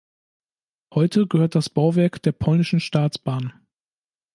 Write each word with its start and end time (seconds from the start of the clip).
Heute 0.95 1.27
gehört 1.27 1.53
das 1.53 1.69
Bauwerk 1.69 2.19
der 2.23 2.31
polnischen 2.31 2.79
Staatsbahn. 2.79 3.53